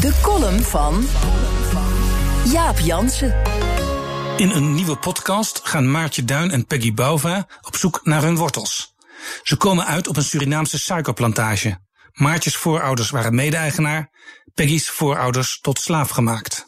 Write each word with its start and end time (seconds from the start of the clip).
De 0.00 0.18
column 0.22 0.62
van 0.62 1.06
Jaap 2.52 2.78
Jansen. 2.78 3.42
In 4.36 4.50
een 4.50 4.74
nieuwe 4.74 4.96
podcast 4.96 5.60
gaan 5.62 5.90
Maartje 5.90 6.24
Duin 6.24 6.50
en 6.50 6.66
Peggy 6.66 6.94
Bouva 6.94 7.48
op 7.60 7.76
zoek 7.76 8.00
naar 8.04 8.22
hun 8.22 8.36
wortels. 8.36 8.94
Ze 9.42 9.56
komen 9.56 9.86
uit 9.86 10.08
op 10.08 10.16
een 10.16 10.24
Surinaamse 10.24 10.78
suikerplantage. 10.78 11.78
Maartjes 12.12 12.56
voorouders 12.56 13.10
waren 13.10 13.34
mede-eigenaar, 13.34 14.10
Peggy's 14.54 14.90
voorouders 14.90 15.58
tot 15.60 15.78
slaaf 15.78 16.10
gemaakt. 16.10 16.66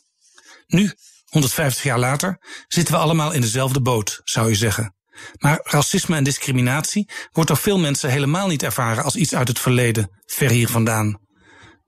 Nu, 0.66 0.92
150 1.24 1.83
jaar 1.83 1.98
later, 1.98 2.38
zitten 2.69 2.94
we 2.94 3.00
allemaal 3.00 3.33
in 3.33 3.41
dezelfde 3.41 3.80
boot, 3.80 4.20
zou 4.24 4.48
je 4.48 4.55
zeggen. 4.55 4.94
Maar 5.38 5.60
racisme 5.62 6.16
en 6.16 6.24
discriminatie 6.24 7.10
wordt 7.30 7.48
door 7.48 7.58
veel 7.58 7.78
mensen 7.78 8.10
helemaal 8.10 8.48
niet 8.48 8.62
ervaren 8.62 9.05
als 9.05 9.16
iets 9.16 9.34
uit 9.34 9.48
het 9.48 9.58
verleden, 9.58 10.20
ver 10.27 10.50
hier 10.50 10.69
vandaan. 10.69 11.20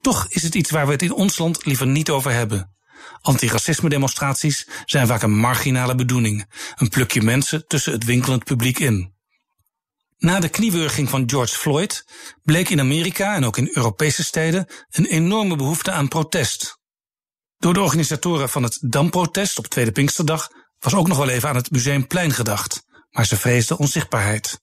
Toch 0.05 0.27
is 0.29 0.43
het 0.43 0.55
iets 0.55 0.71
waar 0.71 0.87
we 0.87 0.93
het 0.93 1.03
in 1.03 1.13
ons 1.13 1.39
land 1.39 1.65
liever 1.65 1.87
niet 1.87 2.11
over 2.11 2.31
hebben. 2.31 2.75
Antiracisme-demonstraties 3.21 4.69
zijn 4.85 5.07
vaak 5.07 5.23
een 5.23 5.39
marginale 5.39 5.95
bedoeling, 5.95 6.51
een 6.75 6.89
plukje 6.89 7.23
mensen 7.23 7.67
tussen 7.67 7.93
het 7.93 8.05
winkelend 8.05 8.45
publiek 8.45 8.79
in. 8.79 9.15
Na 10.19 10.41
de 10.41 10.49
kniewurging 10.49 11.09
van 11.09 11.31
George 11.31 11.57
Floyd 11.57 12.05
bleek 12.43 12.69
in 12.69 12.81
Amerika 12.81 13.35
en 13.35 13.45
ook 13.45 13.57
in 13.57 13.71
Europese 13.73 14.25
steden 14.25 14.67
een 14.91 15.07
enorme 15.07 15.57
behoefte 15.57 15.91
aan 15.91 16.09
protest. 16.09 16.79
Door 17.59 17.75
de 17.75 17.81
organisatoren 17.81 18.49
van 18.49 18.63
het 18.63 18.79
Damprotest 18.81 19.59
op 19.59 19.67
Tweede 19.67 19.93
Pinksterdag 19.93 20.51
was 20.79 20.95
ook 20.95 21.09
nog 21.09 21.19
wel 21.19 21.29
even 21.29 21.49
aan 21.49 21.57
het 21.57 21.71
Museumplein 21.71 22.33
gedacht, 22.33 22.85
maar 23.11 23.27
ze 23.27 23.37
vreesden 23.37 23.79
onzichtbaarheid. 23.79 24.61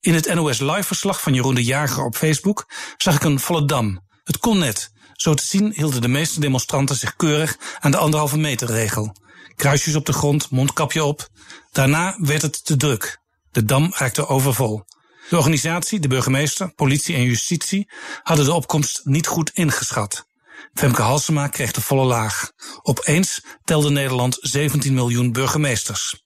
In 0.00 0.14
het 0.14 0.34
NOS 0.34 0.60
Live-verslag 0.60 1.20
van 1.20 1.34
Jeroen 1.34 1.54
de 1.54 1.64
Jager 1.64 2.04
op 2.04 2.16
Facebook 2.16 2.68
zag 2.96 3.14
ik 3.14 3.24
een 3.24 3.40
volle 3.40 3.64
dam. 3.64 4.08
Het 4.24 4.38
kon 4.38 4.58
net. 4.58 4.92
Zo 5.12 5.34
te 5.34 5.44
zien 5.44 5.72
hielden 5.74 6.00
de 6.00 6.08
meeste 6.08 6.40
demonstranten 6.40 6.96
zich 6.96 7.16
keurig 7.16 7.56
aan 7.78 7.90
de 7.90 7.96
anderhalve 7.96 8.38
meter 8.38 8.68
regel. 8.68 9.16
Kruisjes 9.56 9.94
op 9.94 10.06
de 10.06 10.12
grond, 10.12 10.50
mondkapje 10.50 11.04
op. 11.04 11.28
Daarna 11.72 12.16
werd 12.18 12.42
het 12.42 12.64
te 12.64 12.76
druk. 12.76 13.20
De 13.50 13.64
dam 13.64 13.92
raakte 13.94 14.26
overvol. 14.26 14.84
De 15.28 15.36
organisatie, 15.36 16.00
de 16.00 16.08
burgemeester, 16.08 16.74
politie 16.74 17.14
en 17.14 17.22
justitie 17.22 17.90
hadden 18.22 18.44
de 18.44 18.52
opkomst 18.52 19.00
niet 19.04 19.26
goed 19.26 19.50
ingeschat. 19.50 20.26
Femke 20.74 21.02
Halsema 21.02 21.48
kreeg 21.48 21.72
de 21.72 21.80
volle 21.80 22.04
laag. 22.04 22.52
Opeens 22.82 23.40
telde 23.64 23.90
Nederland 23.90 24.38
17 24.40 24.94
miljoen 24.94 25.32
burgemeesters. 25.32 26.24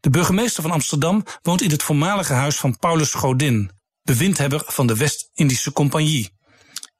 De 0.00 0.10
burgemeester 0.10 0.62
van 0.62 0.70
Amsterdam 0.70 1.24
woont 1.42 1.62
in 1.62 1.70
het 1.70 1.82
voormalige 1.82 2.32
huis 2.32 2.56
van 2.56 2.76
Paulus 2.76 3.14
Godin, 3.14 3.70
bewindhebber 4.02 4.62
van 4.66 4.86
de 4.86 4.96
West-Indische 4.96 5.72
Compagnie. 5.72 6.38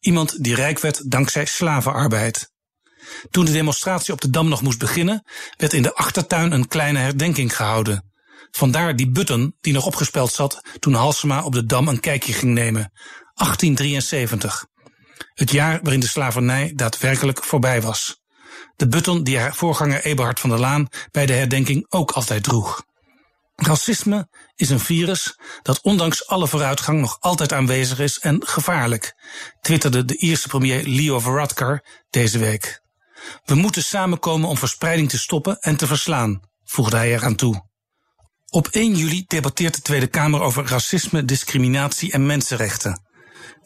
Iemand 0.00 0.44
die 0.44 0.54
rijk 0.54 0.80
werd 0.80 1.10
dankzij 1.10 1.44
slavenarbeid. 1.44 2.52
Toen 3.30 3.44
de 3.44 3.52
demonstratie 3.52 4.12
op 4.12 4.20
de 4.20 4.30
Dam 4.30 4.48
nog 4.48 4.62
moest 4.62 4.78
beginnen, 4.78 5.24
werd 5.56 5.72
in 5.72 5.82
de 5.82 5.94
achtertuin 5.94 6.52
een 6.52 6.68
kleine 6.68 6.98
herdenking 6.98 7.56
gehouden. 7.56 8.10
Vandaar 8.50 8.96
die 8.96 9.10
button 9.10 9.56
die 9.60 9.72
nog 9.72 9.86
opgespeld 9.86 10.32
zat 10.32 10.60
toen 10.78 10.94
Halsema 10.94 11.42
op 11.42 11.52
de 11.52 11.66
Dam 11.66 11.88
een 11.88 12.00
kijkje 12.00 12.32
ging 12.32 12.52
nemen. 12.52 12.92
1873. 13.34 14.66
Het 15.34 15.50
jaar 15.50 15.80
waarin 15.82 16.00
de 16.00 16.08
slavernij 16.08 16.72
daadwerkelijk 16.74 17.44
voorbij 17.44 17.82
was. 17.82 18.20
De 18.76 18.88
button 18.88 19.24
die 19.24 19.38
haar 19.38 19.54
voorganger 19.54 20.04
Eberhard 20.04 20.40
van 20.40 20.50
der 20.50 20.58
Laan 20.58 20.88
bij 21.10 21.26
de 21.26 21.32
herdenking 21.32 21.86
ook 21.88 22.10
altijd 22.10 22.42
droeg. 22.42 22.82
Racisme 23.60 24.28
is 24.56 24.70
een 24.70 24.80
virus 24.80 25.38
dat 25.62 25.80
ondanks 25.80 26.26
alle 26.26 26.46
vooruitgang 26.46 27.00
nog 27.00 27.16
altijd 27.20 27.52
aanwezig 27.52 27.98
is 27.98 28.18
en 28.18 28.46
gevaarlijk, 28.46 29.14
twitterde 29.60 30.04
de 30.04 30.16
Ierse 30.16 30.48
premier 30.48 30.82
Leo 30.86 31.18
Varadkar 31.18 31.84
deze 32.10 32.38
week. 32.38 32.82
We 33.44 33.54
moeten 33.54 33.82
samenkomen 33.82 34.48
om 34.48 34.56
verspreiding 34.56 35.08
te 35.08 35.18
stoppen 35.18 35.58
en 35.60 35.76
te 35.76 35.86
verslaan, 35.86 36.40
voegde 36.64 36.96
hij 36.96 37.12
eraan 37.12 37.34
toe. 37.34 37.68
Op 38.48 38.68
1 38.68 38.94
juli 38.94 39.24
debatteert 39.26 39.74
de 39.74 39.82
Tweede 39.82 40.06
Kamer 40.06 40.40
over 40.40 40.66
racisme, 40.66 41.24
discriminatie 41.24 42.12
en 42.12 42.26
mensenrechten. 42.26 43.02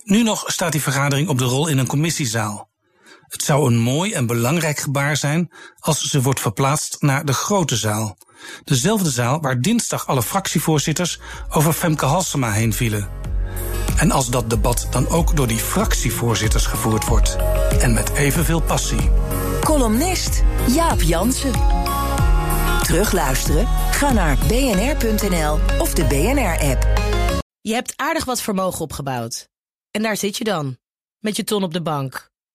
Nu 0.03 0.22
nog 0.22 0.44
staat 0.47 0.72
die 0.72 0.83
vergadering 0.83 1.28
op 1.28 1.38
de 1.38 1.44
rol 1.44 1.69
in 1.69 1.78
een 1.78 1.87
commissiezaal. 1.87 2.72
Het 3.28 3.42
zou 3.42 3.66
een 3.66 3.78
mooi 3.78 4.12
en 4.12 4.26
belangrijk 4.26 4.78
gebaar 4.78 5.16
zijn 5.16 5.50
als 5.78 6.00
ze 6.00 6.22
wordt 6.22 6.40
verplaatst 6.40 6.96
naar 7.00 7.24
de 7.24 7.32
grote 7.32 7.76
zaal. 7.76 8.16
Dezelfde 8.64 9.10
zaal 9.10 9.40
waar 9.40 9.60
dinsdag 9.60 10.06
alle 10.06 10.22
fractievoorzitters 10.22 11.20
over 11.50 11.72
Femke 11.72 12.04
Halsema 12.04 12.50
heen 12.50 12.72
vielen. 12.72 13.08
En 13.96 14.10
als 14.10 14.30
dat 14.30 14.50
debat 14.50 14.86
dan 14.90 15.08
ook 15.08 15.36
door 15.36 15.46
die 15.46 15.58
fractievoorzitters 15.58 16.66
gevoerd 16.66 17.06
wordt. 17.06 17.36
En 17.80 17.94
met 17.94 18.12
evenveel 18.12 18.62
passie. 18.62 19.10
Columnist 19.60 20.42
Jaap 20.68 21.00
Jansen. 21.00 21.52
Terugluisteren? 22.82 23.66
Ga 23.91 24.12
naar 24.12 24.38
bnr.nl 24.46 25.58
of 25.78 25.94
de 25.94 26.04
BNR-app. 26.04 26.86
Je 27.60 27.72
hebt 27.72 27.92
aardig 27.96 28.24
wat 28.24 28.41
vermogen 28.41 28.80
opgebouwd. 28.80 29.48
En 29.91 30.02
daar 30.02 30.16
zit 30.16 30.36
je 30.36 30.44
dan, 30.44 30.76
met 31.18 31.36
je 31.36 31.44
ton 31.44 31.62
op 31.62 31.72
de 31.72 31.82
bank. 31.82 32.32